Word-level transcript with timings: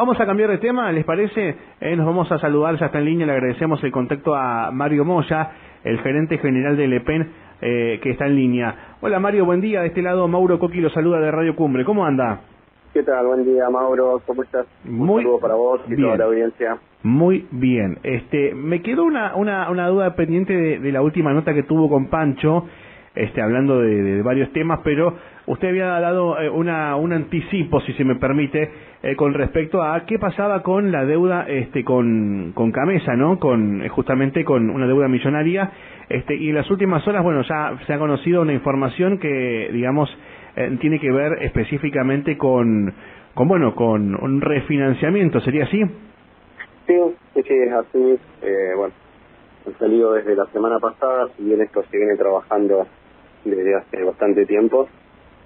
Vamos 0.00 0.18
a 0.18 0.24
cambiar 0.24 0.48
de 0.48 0.56
tema, 0.56 0.90
¿les 0.92 1.04
parece? 1.04 1.56
Eh, 1.78 1.94
nos 1.94 2.06
vamos 2.06 2.32
a 2.32 2.38
saludar, 2.38 2.74
ya 2.78 2.86
está 2.86 3.00
en 3.00 3.04
línea, 3.04 3.26
le 3.26 3.34
agradecemos 3.34 3.84
el 3.84 3.92
contacto 3.92 4.34
a 4.34 4.70
Mario 4.72 5.04
Moya, 5.04 5.50
el 5.84 5.98
gerente 5.98 6.38
general 6.38 6.74
de 6.78 6.88
LEPEN, 6.88 7.30
eh, 7.60 8.00
que 8.02 8.12
está 8.12 8.24
en 8.24 8.34
línea. 8.34 8.96
Hola 9.02 9.20
Mario, 9.20 9.44
buen 9.44 9.60
día, 9.60 9.82
de 9.82 9.88
este 9.88 10.00
lado 10.00 10.26
Mauro 10.26 10.58
Coqui 10.58 10.80
lo 10.80 10.88
saluda 10.88 11.20
de 11.20 11.30
Radio 11.30 11.54
Cumbre, 11.54 11.84
¿cómo 11.84 12.06
anda? 12.06 12.40
¿Qué 12.94 13.02
tal? 13.02 13.26
Buen 13.26 13.44
día 13.44 13.68
Mauro, 13.68 14.22
¿cómo 14.26 14.42
estás? 14.42 14.66
Muy 14.84 15.16
Un 15.16 15.22
saludo 15.22 15.38
para 15.38 15.54
vos 15.56 15.82
y 15.86 15.90
bien. 15.90 16.02
toda 16.04 16.16
la 16.16 16.24
audiencia. 16.24 16.78
Muy 17.02 17.46
bien. 17.50 17.98
Este, 18.02 18.54
me 18.54 18.80
quedó 18.80 19.04
una, 19.04 19.36
una, 19.36 19.68
una 19.70 19.86
duda 19.88 20.14
pendiente 20.16 20.54
de, 20.56 20.78
de 20.78 20.92
la 20.92 21.02
última 21.02 21.34
nota 21.34 21.52
que 21.52 21.64
tuvo 21.64 21.90
con 21.90 22.06
Pancho, 22.08 22.64
este, 23.14 23.42
hablando 23.42 23.80
de, 23.80 24.22
varios 24.22 24.52
temas, 24.52 24.80
pero 24.84 25.16
usted 25.46 25.68
había 25.68 25.86
dado 25.86 26.40
eh, 26.40 26.48
una, 26.48 26.96
un 26.96 27.12
anticipo, 27.12 27.80
si 27.80 27.92
se 27.94 28.04
me 28.04 28.16
permite, 28.16 28.70
eh, 29.02 29.16
con 29.16 29.34
respecto 29.34 29.82
a 29.82 30.04
qué 30.06 30.18
pasaba 30.18 30.62
con 30.62 30.92
la 30.92 31.04
deuda 31.04 31.46
este, 31.48 31.84
con, 31.84 32.52
con 32.54 32.70
Camesa, 32.70 33.16
¿no? 33.16 33.38
Con, 33.38 33.82
eh, 33.82 33.88
justamente 33.88 34.44
con 34.44 34.70
una 34.70 34.86
deuda 34.86 35.08
millonaria. 35.08 35.70
Este, 36.08 36.36
y 36.36 36.50
en 36.50 36.56
las 36.56 36.70
últimas 36.70 37.06
horas, 37.06 37.22
bueno, 37.22 37.42
ya 37.42 37.78
se 37.86 37.92
ha 37.92 37.98
conocido 37.98 38.42
una 38.42 38.52
información 38.52 39.18
que, 39.18 39.70
digamos, 39.72 40.10
tiene 40.80 40.98
que 40.98 41.10
ver 41.10 41.42
específicamente 41.42 42.36
con, 42.36 42.92
con, 43.34 43.48
bueno, 43.48 43.74
con 43.74 44.14
un 44.20 44.40
refinanciamiento, 44.40 45.40
¿sería 45.40 45.64
así? 45.64 45.80
Sí, 46.86 46.96
sí, 47.34 47.42
sí, 47.42 47.54
es 47.54 47.72
así. 47.72 48.18
Eh, 48.42 48.72
bueno, 48.76 48.92
han 49.66 49.78
salido 49.78 50.12
desde 50.14 50.34
la 50.34 50.46
semana 50.46 50.78
pasada, 50.80 51.28
si 51.36 51.44
bien 51.44 51.60
esto 51.60 51.82
se 51.90 51.96
viene 51.96 52.16
trabajando 52.16 52.86
desde 53.44 53.74
hace 53.74 54.02
bastante 54.02 54.46
tiempo. 54.46 54.88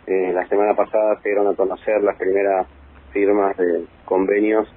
Eh, 0.06 0.32
la 0.34 0.46
semana 0.48 0.74
pasada 0.74 1.20
se 1.22 1.30
dieron 1.30 1.48
a 1.48 1.54
conocer 1.54 2.02
las 2.02 2.16
primeras 2.16 2.66
firmas 3.12 3.56
de 3.56 3.84
convenios 4.04 4.68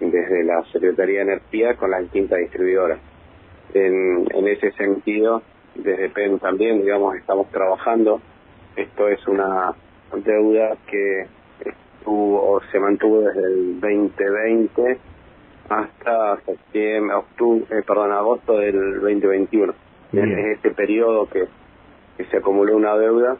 desde 0.00 0.44
la 0.44 0.64
Secretaría 0.72 1.18
de 1.18 1.32
Energía 1.32 1.76
con 1.76 1.90
las 1.90 2.02
distintas 2.02 2.38
distribuidoras. 2.40 2.98
En, 3.72 4.26
en 4.34 4.48
ese 4.48 4.72
sentido, 4.72 5.42
desde 5.74 6.08
PEN 6.10 6.38
también, 6.38 6.82
digamos, 6.82 7.16
estamos 7.16 7.48
trabajando. 7.50 8.20
Esto 8.76 9.08
es 9.08 9.26
una 9.28 9.74
deuda 10.24 10.76
que 10.86 11.26
estuvo, 11.64 12.52
o 12.52 12.60
se 12.70 12.78
mantuvo 12.78 13.20
desde 13.20 13.44
el 13.44 13.80
2020 13.80 14.98
hasta 15.68 16.40
septiembre, 16.44 17.16
octubre, 17.16 17.64
eh, 17.70 17.82
perdón, 17.86 18.12
agosto 18.12 18.58
del 18.58 19.00
2021. 19.00 19.74
Bien. 20.12 20.38
Es 20.38 20.56
este 20.56 20.70
periodo 20.70 21.28
que, 21.28 21.46
que 22.16 22.24
se 22.26 22.36
acumuló 22.38 22.76
una 22.76 22.96
deuda, 22.96 23.36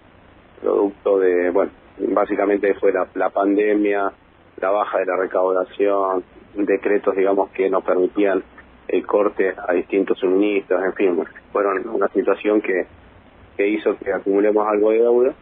producto 0.61 1.19
de, 1.19 1.51
bueno, 1.51 1.71
básicamente 1.99 2.75
fue 2.75 2.93
la, 2.93 3.31
pandemia, 3.31 4.13
la 4.61 4.71
baja 4.71 4.99
de 4.99 5.07
la 5.07 5.17
recaudación, 5.17 6.25
decretos, 6.55 7.17
digamos, 7.17 7.51
que 7.51 7.71
no 7.71 7.81
permitían 7.81 8.43
el 8.89 9.07
corte 9.07 9.55
a 9.67 9.73
distintos 9.73 10.19
suministros, 10.19 10.83
en 10.85 10.93
fin, 10.95 11.25
fueron 11.53 11.89
una 11.89 12.09
situación 12.09 12.61
que, 12.61 12.87
que 13.57 13.69
hizo 13.69 13.97
que 13.99 14.13
acumulemos 14.13 14.67
algo 14.67 14.91
de 14.91 14.99
deuda. 14.99 15.35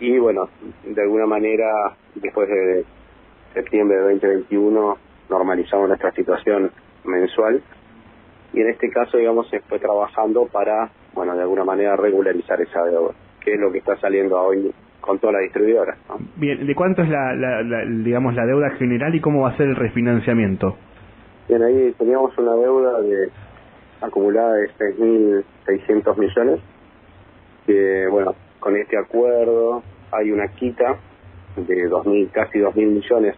Y 0.00 0.18
bueno, 0.18 0.48
de 0.84 1.02
alguna 1.02 1.26
manera 1.26 1.96
después 2.14 2.48
de 2.48 2.84
septiembre 3.54 3.96
de 3.96 4.02
2021 4.14 4.98
normalizamos 5.28 5.88
nuestra 5.88 6.12
situación 6.12 6.70
mensual 7.04 7.62
y 8.52 8.60
en 8.60 8.68
este 8.68 8.90
caso 8.90 9.18
digamos 9.18 9.48
se 9.50 9.60
fue 9.60 9.78
trabajando 9.78 10.46
para 10.46 10.90
bueno 11.14 11.34
de 11.34 11.42
alguna 11.42 11.64
manera 11.64 11.96
regularizar 11.96 12.60
esa 12.60 12.84
deuda 12.84 13.12
que 13.44 13.54
es 13.54 13.60
lo 13.60 13.70
que 13.70 13.78
está 13.78 13.96
saliendo 13.96 14.40
hoy 14.40 14.72
con 15.00 15.18
todas 15.18 15.34
las 15.34 15.42
distribuidoras 15.42 15.98
¿no? 16.08 16.16
Bien, 16.36 16.66
¿de 16.66 16.74
cuánto 16.74 17.02
es 17.02 17.08
la, 17.08 17.34
la, 17.34 17.62
la, 17.62 17.84
digamos, 17.86 18.34
la 18.34 18.46
deuda 18.46 18.70
general 18.78 19.14
y 19.14 19.20
cómo 19.20 19.42
va 19.42 19.50
a 19.50 19.56
ser 19.56 19.68
el 19.68 19.76
refinanciamiento? 19.76 20.76
Bien, 21.48 21.62
ahí 21.62 21.94
teníamos 21.96 22.36
una 22.36 22.54
deuda 22.54 23.00
de 23.00 23.30
acumulada 24.00 24.54
de 24.54 24.68
6.600 24.70 26.16
millones 26.18 26.60
que 27.66 28.06
bueno 28.10 28.34
con 28.60 28.76
este 28.76 28.96
acuerdo 28.98 29.82
hay 30.12 30.30
una 30.30 30.48
quita 30.48 30.96
de 31.56 31.90
2.000 31.90 32.30
casi 32.30 32.58
2.000 32.58 32.74
millones 32.86 33.34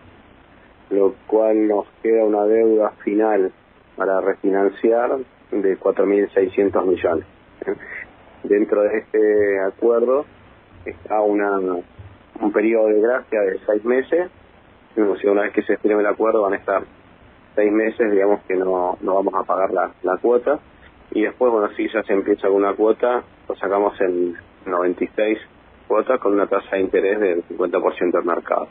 lo 0.90 1.14
cual 1.26 1.68
nos 1.68 1.86
queda 2.02 2.24
una 2.24 2.44
deuda 2.44 2.90
final 3.04 3.52
para 3.96 4.20
refinanciar 4.20 5.18
de 5.50 5.78
4.600 5.78 6.86
millones. 6.86 7.26
¿eh? 7.66 7.74
Dentro 8.44 8.82
de 8.82 8.98
este 8.98 9.60
acuerdo 9.60 10.24
está 10.84 11.20
una, 11.20 11.58
un 11.58 12.52
periodo 12.52 12.88
de 12.88 13.00
gracia 13.00 13.40
de 13.40 13.58
seis 13.66 13.84
meses. 13.84 14.30
Una 14.96 15.42
vez 15.42 15.52
que 15.52 15.62
se 15.62 15.76
firme 15.78 16.00
el 16.00 16.06
acuerdo 16.06 16.42
van 16.42 16.54
a 16.54 16.56
estar 16.56 16.82
seis 17.54 17.72
meses, 17.72 18.10
digamos 18.10 18.40
que 18.48 18.54
no, 18.56 18.96
no 19.00 19.14
vamos 19.14 19.34
a 19.34 19.44
pagar 19.44 19.70
la, 19.72 19.92
la 20.02 20.16
cuota. 20.16 20.58
Y 21.12 21.22
después, 21.22 21.52
bueno, 21.52 21.68
si 21.76 21.88
ya 21.92 22.02
se 22.02 22.12
empieza 22.12 22.48
con 22.48 22.56
una 22.56 22.74
cuota, 22.74 23.22
lo 23.48 23.56
sacamos 23.56 24.00
en 24.00 24.36
96 24.66 25.38
cuotas 25.86 26.20
con 26.20 26.34
una 26.34 26.46
tasa 26.46 26.76
de 26.76 26.82
interés 26.82 27.18
del 27.18 27.44
50% 27.48 28.12
del 28.12 28.24
mercado. 28.24 28.68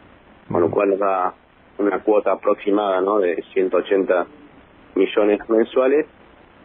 Con 0.50 0.62
lo 0.62 0.72
cual 0.72 0.90
nos 0.92 1.00
da 1.00 1.34
una 1.78 2.00
cuota 2.00 2.32
aproximada 2.32 3.02
¿no? 3.02 3.20
de 3.20 3.44
180 3.54 4.26
millones 4.96 5.40
mensuales 5.50 6.06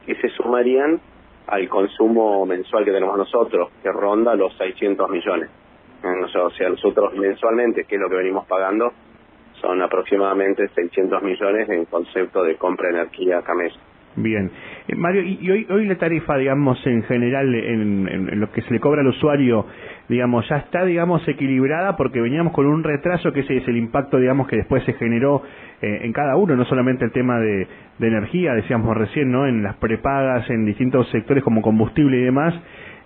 que 0.07 0.15
se 0.17 0.29
sumarían 0.31 1.01
al 1.47 1.69
consumo 1.69 2.45
mensual 2.47 2.85
que 2.85 2.93
tenemos 2.93 3.17
nosotros, 3.17 3.71
que 3.83 3.91
ronda 3.91 4.35
los 4.35 4.57
600 4.57 5.11
millones. 5.11 5.51
Eh, 6.03 6.39
O 6.39 6.51
sea, 6.51 6.69
nosotros 6.69 7.15
mensualmente, 7.15 7.85
que 7.85 7.97
es 7.97 8.01
lo 8.01 8.09
que 8.09 8.17
venimos 8.17 8.47
pagando, 8.47 8.93
son 9.61 9.81
aproximadamente 9.83 10.69
600 10.69 11.23
millones 11.23 11.69
en 11.71 11.85
concepto 11.87 12.43
de 12.43 12.57
compra 12.57 12.89
de 12.89 12.95
energía 13.01 13.43
Camesa. 13.43 13.79
Bien. 14.17 14.51
Eh, 14.87 14.95
Mario, 14.97 15.23
y, 15.23 15.51
hoy, 15.51 15.67
hoy 15.71 15.87
la 15.87 15.95
tarifa, 15.97 16.37
digamos, 16.37 16.79
en 16.87 17.03
general, 17.05 17.55
en, 17.55 18.07
en- 18.09 18.29
en 18.33 18.41
lo 18.41 18.51
que 18.53 18.61
se 18.63 18.71
le 18.73 18.81
cobra 18.81 19.01
al 19.01 19.07
usuario, 19.07 19.67
digamos, 20.09 20.47
ya 20.49 20.59
está, 20.59 20.85
digamos, 20.85 21.27
equilibrada 21.27 21.97
porque 21.97 22.21
veníamos 22.21 22.53
con 22.53 22.67
un 22.67 22.85
retraso 22.85 23.33
que 23.33 23.41
ese 23.41 23.57
es 23.57 23.69
el 23.69 23.79
impacto, 23.79 24.19
digamos, 24.19 24.47
que 24.47 24.57
después 24.57 24.85
se 24.85 24.93
generó 24.95 25.43
eh, 25.81 26.01
en 26.03 26.13
cada 26.13 26.37
uno, 26.37 26.55
no 26.55 26.65
solamente 26.67 27.05
el 27.05 27.13
tema 27.13 27.39
de, 27.41 27.67
de 27.99 28.07
energía, 28.09 28.53
decíamos 28.53 28.95
recién, 28.97 29.31
¿no? 29.33 29.47
En 29.47 29.63
las 29.63 29.77
prepagas, 29.77 30.49
en 30.51 30.67
distintos 30.67 31.09
sectores 31.11 31.43
como 31.43 31.63
combustible 31.63 32.19
y 32.19 32.25
demás, 32.25 32.55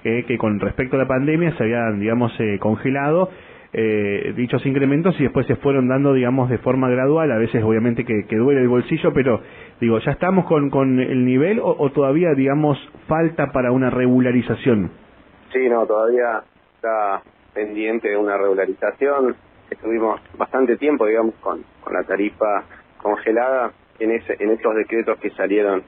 eh, 0.05 0.25
que 0.27 0.37
con 0.37 0.59
respecto 0.59 0.97
a 0.97 0.99
la 0.99 1.07
pandemia 1.09 1.53
se 1.57 1.63
habían, 1.63 2.01
digamos, 2.01 2.33
eh, 2.41 2.59
congelado 2.59 3.31
eh, 3.73 4.33
dichos 4.37 4.65
incrementos 4.65 5.15
y 5.19 5.25
después 5.25 5.47
se 5.47 5.57
fueron 5.57 5.89
dando, 5.89 6.15
digamos, 6.15 6.49
de 6.49 6.59
forma 6.59 6.89
gradual, 6.89 7.31
a 7.33 7.39
veces 7.39 7.63
obviamente 7.63 8.05
que, 8.05 8.37
duele 8.37 8.63
el 8.63 8.69
bolsillo, 8.69 9.13
pero 9.13 9.41
digo, 9.81 9.99
¿ya 9.99 10.13
estamos 10.13 10.47
con, 10.47 10.71
con 10.71 11.01
el 11.01 11.25
nivel 11.25 11.61
o, 11.61 11.77
o 11.79 11.91
todavía, 11.91 12.35
digamos, 12.35 12.79
falta 13.07 13.53
para 13.53 13.73
una 13.73 13.91
regularización? 13.91 14.91
Sí, 15.53 15.69
no, 15.69 15.87
todavía 15.87 16.43
está 16.77 17.23
pendiente 17.55 18.09
de 18.09 18.17
una 18.17 18.37
regularización. 18.37 19.35
Estuvimos 19.71 20.21
bastante 20.37 20.77
tiempo, 20.77 21.07
digamos, 21.07 21.35
con, 21.41 21.65
con 21.83 21.93
la 21.93 22.03
tarifa 22.05 22.65
congelada 22.99 23.73
en, 23.99 24.13
ese, 24.13 24.37
en 24.39 24.51
esos 24.51 24.75
decretos 24.75 25.19
que 25.19 25.31
salieron 25.31 25.83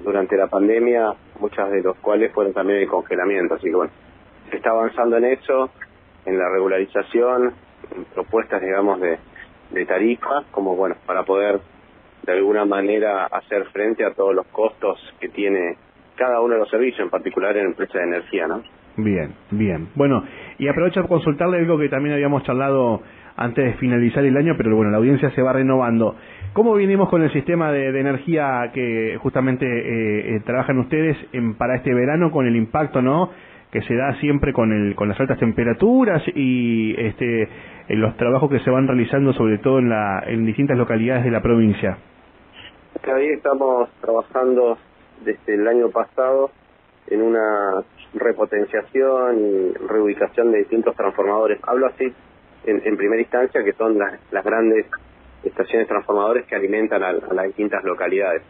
durante 0.00 0.36
la 0.36 0.46
pandemia, 0.46 1.14
muchas 1.40 1.70
de 1.70 1.82
los 1.82 1.96
cuales 1.98 2.32
fueron 2.32 2.52
también 2.52 2.80
de 2.80 2.86
congelamiento. 2.86 3.54
Así 3.54 3.66
que 3.68 3.74
bueno, 3.74 3.92
se 4.50 4.56
está 4.56 4.70
avanzando 4.70 5.16
en 5.16 5.24
eso, 5.24 5.70
en 6.28 6.38
la 6.38 6.48
regularización, 6.48 7.54
en 7.96 8.04
propuestas, 8.14 8.60
digamos, 8.60 9.00
de, 9.00 9.18
de 9.70 9.86
tarifas, 9.86 10.44
como 10.50 10.76
bueno, 10.76 10.96
para 11.06 11.24
poder 11.24 11.60
de 12.24 12.32
alguna 12.32 12.64
manera 12.64 13.26
hacer 13.26 13.64
frente 13.72 14.04
a 14.04 14.12
todos 14.12 14.34
los 14.34 14.46
costos 14.48 14.98
que 15.20 15.28
tiene 15.28 15.76
cada 16.16 16.40
uno 16.40 16.54
de 16.54 16.60
los 16.60 16.68
servicios, 16.68 17.00
en 17.00 17.10
particular 17.10 17.56
en 17.56 17.66
empresas 17.66 17.94
de 17.94 18.02
energía, 18.02 18.46
¿no? 18.46 18.62
Bien, 18.96 19.32
bien. 19.52 19.88
Bueno, 19.94 20.24
y 20.58 20.66
aprovecho 20.66 21.00
para 21.00 21.08
consultarle 21.08 21.58
algo 21.58 21.78
que 21.78 21.88
también 21.88 22.14
habíamos 22.14 22.42
charlado 22.42 23.00
antes 23.36 23.64
de 23.64 23.72
finalizar 23.74 24.24
el 24.24 24.36
año, 24.36 24.54
pero 24.56 24.74
bueno, 24.74 24.90
la 24.90 24.96
audiencia 24.96 25.30
se 25.30 25.42
va 25.42 25.52
renovando. 25.52 26.16
¿Cómo 26.52 26.74
vinimos 26.74 27.08
con 27.08 27.22
el 27.22 27.32
sistema 27.32 27.70
de, 27.70 27.92
de 27.92 28.00
energía 28.00 28.72
que 28.74 29.16
justamente 29.22 29.64
eh, 29.64 30.36
eh, 30.36 30.40
trabajan 30.44 30.78
ustedes 30.78 31.16
en, 31.32 31.54
para 31.54 31.76
este 31.76 31.94
verano 31.94 32.32
con 32.32 32.46
el 32.46 32.56
impacto, 32.56 33.00
¿no? 33.00 33.30
Que 33.70 33.82
se 33.82 33.94
da 33.94 34.14
siempre 34.20 34.52
con 34.52 34.72
el 34.72 34.94
con 34.94 35.08
las 35.08 35.20
altas 35.20 35.38
temperaturas 35.38 36.22
y 36.34 36.94
este 36.98 37.48
los 37.90 38.16
trabajos 38.16 38.50
que 38.50 38.60
se 38.60 38.70
van 38.70 38.86
realizando 38.86 39.32
sobre 39.34 39.58
todo 39.58 39.78
en 39.78 39.90
la 39.90 40.22
en 40.26 40.46
distintas 40.46 40.78
localidades 40.78 41.24
de 41.24 41.30
la 41.30 41.42
provincia. 41.42 41.98
Ahí 43.14 43.28
estamos 43.28 43.90
trabajando 44.00 44.78
desde 45.24 45.54
el 45.54 45.68
año 45.68 45.90
pasado 45.90 46.50
en 47.08 47.22
una 47.22 47.84
repotenciación 48.14 49.38
y 49.38 49.72
reubicación 49.86 50.50
de 50.52 50.58
distintos 50.58 50.94
transformadores. 50.96 51.58
Hablo 51.62 51.86
así 51.86 52.12
en, 52.64 52.82
en 52.84 52.96
primera 52.96 53.20
instancia 53.20 53.62
que 53.62 53.72
son 53.72 53.98
las, 53.98 54.18
las 54.30 54.44
grandes 54.44 54.86
estaciones 55.44 55.88
transformadores 55.88 56.46
que 56.46 56.54
alimentan 56.54 57.02
a, 57.02 57.08
a 57.08 57.34
las 57.34 57.46
distintas 57.46 57.84
localidades. 57.84 58.42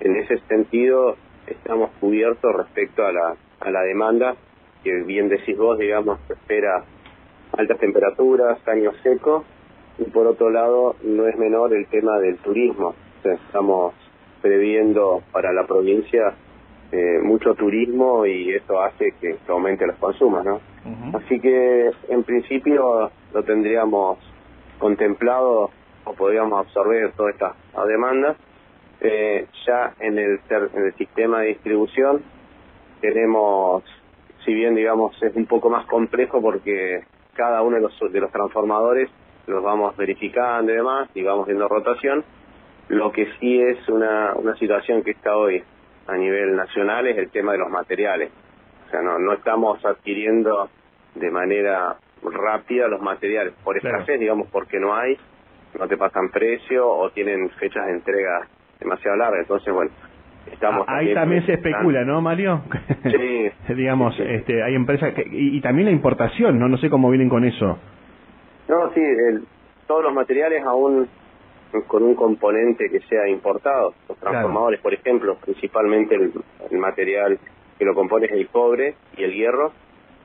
En 0.00 0.16
ese 0.16 0.38
sentido 0.48 1.16
estamos 1.46 1.90
cubiertos 2.00 2.54
respecto 2.56 3.04
a 3.04 3.12
la, 3.12 3.34
a 3.60 3.70
la 3.70 3.82
demanda 3.82 4.34
que 4.82 5.02
bien 5.02 5.28
decís 5.28 5.56
vos, 5.56 5.78
digamos, 5.78 6.18
espera 6.28 6.84
altas 7.56 7.78
temperaturas, 7.78 8.66
año 8.66 8.92
seco 9.02 9.44
y 9.98 10.04
por 10.04 10.26
otro 10.26 10.50
lado 10.50 10.96
no 11.02 11.26
es 11.26 11.36
menor 11.36 11.74
el 11.74 11.86
tema 11.86 12.18
del 12.18 12.38
turismo. 12.38 12.94
estamos 13.24 13.94
previendo 14.40 15.22
para 15.32 15.52
la 15.52 15.66
provincia 15.66 16.34
eh, 16.90 17.20
mucho 17.22 17.54
turismo 17.54 18.26
y 18.26 18.52
eso 18.52 18.82
hace 18.82 19.12
que, 19.20 19.38
aumente 19.48 19.86
los 19.86 19.96
consumos, 19.96 20.44
¿no? 20.44 20.60
Así 21.14 21.38
que 21.38 21.90
en 22.08 22.24
principio 22.24 23.10
lo 23.32 23.42
tendríamos 23.44 24.18
contemplado 24.78 25.70
o 26.04 26.12
podríamos 26.14 26.66
absorber 26.66 27.12
toda 27.12 27.30
esta 27.30 27.54
demanda. 27.86 28.36
Eh, 29.00 29.46
ya 29.66 29.94
en 30.00 30.18
el, 30.18 30.40
en 30.50 30.84
el 30.84 30.94
sistema 30.94 31.40
de 31.40 31.48
distribución 31.48 32.22
tenemos, 33.00 33.82
si 34.44 34.54
bien 34.54 34.74
digamos 34.74 35.20
es 35.22 35.34
un 35.34 35.46
poco 35.46 35.70
más 35.70 35.86
complejo 35.86 36.40
porque 36.40 37.04
cada 37.34 37.62
uno 37.62 37.76
de 37.76 37.82
los, 37.82 38.12
de 38.12 38.20
los 38.20 38.30
transformadores 38.30 39.10
los 39.46 39.62
vamos 39.62 39.96
verificando 39.96 40.72
y 40.72 40.76
demás 40.76 41.08
y 41.14 41.22
vamos 41.22 41.46
viendo 41.46 41.68
rotación, 41.68 42.24
lo 42.88 43.10
que 43.12 43.26
sí 43.38 43.60
es 43.60 43.88
una, 43.88 44.34
una 44.34 44.54
situación 44.56 45.02
que 45.02 45.12
está 45.12 45.36
hoy 45.36 45.62
a 46.06 46.16
nivel 46.16 46.56
nacional 46.56 47.06
es 47.06 47.16
el 47.16 47.30
tema 47.30 47.52
de 47.52 47.58
los 47.58 47.70
materiales. 47.70 48.30
O 48.86 48.90
sea, 48.90 49.02
no, 49.02 49.18
no 49.18 49.32
estamos 49.32 49.84
adquiriendo 49.84 50.68
de 51.14 51.30
manera 51.30 51.96
rápida 52.22 52.88
los 52.88 53.00
materiales 53.00 53.54
por 53.64 53.76
escasez, 53.76 54.18
digamos, 54.20 54.48
porque 54.50 54.78
no 54.78 54.94
hay, 54.94 55.16
no 55.78 55.88
te 55.88 55.96
pasan 55.96 56.30
precio 56.30 56.88
o 56.88 57.10
tienen 57.10 57.50
fechas 57.50 57.86
de 57.86 57.92
entrega 57.92 58.46
demasiado 58.78 59.16
largas. 59.16 59.40
Entonces, 59.40 59.72
bueno, 59.72 59.90
estamos... 60.50 60.84
Ah, 60.88 60.98
ahí 60.98 61.14
también 61.14 61.44
se 61.46 61.54
especula, 61.54 62.04
¿no, 62.04 62.20
Mario? 62.20 62.62
Sí. 63.02 63.50
digamos, 63.74 64.18
este, 64.18 64.62
hay 64.62 64.74
empresas 64.74 65.14
que... 65.14 65.26
Y, 65.30 65.60
también 65.60 65.86
la 65.86 65.92
importación, 65.92 66.58
¿no? 66.58 66.68
No 66.68 66.78
sé 66.78 66.90
cómo 66.90 67.10
vienen 67.10 67.28
con 67.28 67.44
eso. 67.44 67.78
No, 68.68 68.90
sí, 68.94 69.00
todos 69.86 70.04
los 70.04 70.14
materiales 70.14 70.64
aún 70.64 71.08
con 71.86 72.02
un 72.02 72.14
componente 72.14 72.90
que 72.90 73.00
sea 73.00 73.28
importado. 73.28 73.94
Los 74.08 74.18
transformadores, 74.18 74.80
por 74.80 74.92
ejemplo, 74.92 75.36
principalmente 75.36 76.14
el, 76.14 76.78
material 76.78 77.38
que 77.78 77.84
lo 77.84 77.94
compone 77.94 78.26
es 78.26 78.32
el 78.32 78.48
cobre 78.48 78.94
y 79.16 79.24
el 79.24 79.32
hierro, 79.32 79.72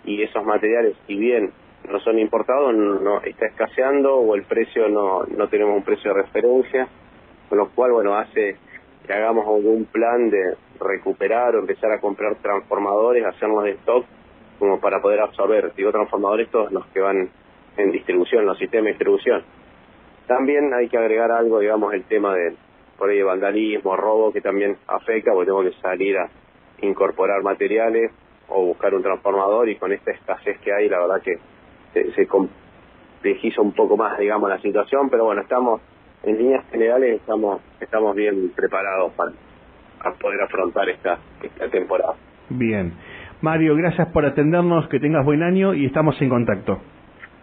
y 0.05 0.21
esos 0.21 0.43
materiales, 0.45 0.95
si 1.07 1.15
bien 1.15 1.51
no 1.89 1.99
son 1.99 2.19
importados, 2.19 2.73
no, 2.75 3.21
está 3.21 3.47
escaseando 3.47 4.15
o 4.15 4.35
el 4.35 4.43
precio 4.43 4.89
no, 4.89 5.23
no 5.25 5.47
tenemos 5.47 5.75
un 5.75 5.83
precio 5.83 6.13
de 6.13 6.21
referencia, 6.21 6.87
con 7.49 7.57
lo 7.57 7.69
cual, 7.69 7.91
bueno, 7.91 8.15
hace 8.15 8.57
que 9.07 9.13
hagamos 9.13 9.47
algún 9.47 9.85
plan 9.85 10.29
de 10.29 10.55
recuperar 10.79 11.55
o 11.55 11.59
empezar 11.59 11.91
a 11.91 11.99
comprar 11.99 12.35
transformadores, 12.35 13.25
hacernos 13.25 13.63
de 13.63 13.71
stock, 13.71 14.05
como 14.59 14.79
para 14.79 15.01
poder 15.01 15.21
absorber, 15.21 15.73
digo 15.75 15.91
transformadores, 15.91 16.49
todos 16.49 16.71
los 16.71 16.85
que 16.87 16.99
van 16.99 17.29
en 17.77 17.91
distribución, 17.91 18.45
los 18.45 18.57
sistemas 18.57 18.85
de 18.85 18.91
distribución. 18.91 19.43
También 20.27 20.73
hay 20.73 20.89
que 20.89 20.97
agregar 20.97 21.31
algo, 21.31 21.59
digamos, 21.59 21.93
el 21.93 22.03
tema 22.03 22.35
de, 22.35 22.55
por 22.97 23.09
ahí, 23.09 23.21
vandalismo, 23.21 23.95
robo, 23.95 24.33
que 24.33 24.41
también 24.41 24.77
afecta, 24.87 25.31
porque 25.31 25.45
tengo 25.45 25.63
que 25.63 25.73
salir 25.81 26.17
a 26.17 26.29
incorporar 26.81 27.41
materiales 27.43 28.11
o 28.49 28.65
buscar 28.65 28.93
un 28.93 29.03
transformador 29.03 29.69
y 29.69 29.77
con 29.77 29.91
esta 29.93 30.11
escasez 30.11 30.59
que 30.59 30.73
hay, 30.73 30.89
la 30.89 30.99
verdad 30.99 31.21
que 31.21 31.39
se, 31.93 32.27
complejiza 32.27 33.61
un 33.61 33.73
poco 33.73 33.97
más, 33.97 34.17
digamos, 34.17 34.49
la 34.49 34.59
situación, 34.59 35.09
pero 35.09 35.25
bueno, 35.25 35.41
estamos, 35.41 35.81
en 36.23 36.37
líneas 36.37 36.65
generales, 36.71 37.19
estamos, 37.21 37.61
estamos 37.79 38.15
bien 38.15 38.51
preparados 38.55 39.13
para, 39.13 39.31
poder 40.19 40.41
afrontar 40.41 40.87
esta, 40.89 41.17
esta 41.41 41.69
temporada. 41.69 42.13
Bien. 42.49 42.93
Mario, 43.41 43.75
gracias 43.75 44.07
por 44.09 44.25
atendernos, 44.25 44.87
que 44.89 44.99
tengas 44.99 45.25
buen 45.25 45.43
año 45.43 45.73
y 45.73 45.85
estamos 45.85 46.19
en 46.21 46.29
contacto. 46.29 46.79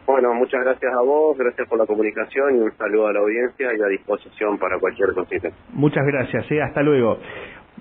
Bueno, 0.07 0.35
muchas 0.35 0.63
gracias 0.63 0.93
a 0.93 1.01
vos, 1.01 1.37
gracias 1.39 1.67
por 1.67 1.79
la 1.79 1.87
comunicación 1.87 2.57
y 2.57 2.61
un 2.61 2.73
saludo 2.77 3.07
a 3.07 3.13
la 3.15 3.21
audiencia 3.21 3.69
y 3.75 3.81
a 3.81 3.87
disposición 3.87 4.59
para 4.59 4.79
cualquier 4.79 5.15
cosita. 5.15 5.49
Muchas 5.73 6.05
gracias, 6.07 6.51
¿eh? 6.51 6.61
hasta 6.61 6.83
luego. 6.83 7.19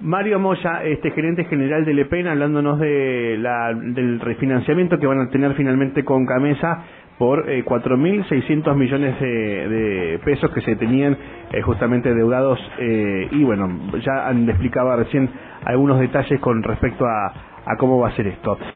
Mario 0.03 0.37
Moya, 0.37 0.83
este 0.83 1.11
gerente 1.11 1.45
general 1.45 1.85
de 1.85 1.93
Lepen, 1.93 2.27
hablándonos 2.27 2.77
de 2.77 3.37
la, 3.39 3.73
del 3.73 4.19
refinanciamiento 4.19 4.99
que 4.99 5.07
van 5.07 5.21
a 5.21 5.29
tener 5.29 5.53
finalmente 5.53 6.03
con 6.03 6.25
Camesa 6.25 6.83
por 7.17 7.49
eh, 7.49 7.63
4.600 7.63 8.75
millones 8.75 9.17
de, 9.17 10.19
pesos 10.25 10.51
que 10.51 10.59
se 10.59 10.75
tenían 10.75 11.17
eh, 11.53 11.61
justamente 11.61 12.13
deudados 12.13 12.59
eh, 12.79 13.29
y 13.31 13.45
bueno, 13.45 13.69
ya 14.05 14.27
han 14.27 14.49
explicaba 14.49 14.97
recién 14.97 15.29
algunos 15.63 16.01
detalles 16.01 16.37
con 16.41 16.61
respecto 16.63 17.05
a 17.05 17.77
cómo 17.77 17.97
va 17.97 18.09
a 18.09 18.15
ser 18.17 18.27
esto. 18.27 18.57